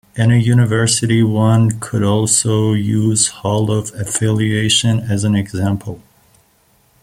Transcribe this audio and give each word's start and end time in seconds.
In 0.15 0.31
a 0.31 0.35
university 0.37 1.21
one 1.21 1.79
could 1.79 2.01
also 2.01 2.73
use 2.73 3.27
hall 3.27 3.69
of 3.69 3.93
affiliation 3.93 4.99
as 5.01 5.23
an 5.23 5.35
example. 5.35 6.01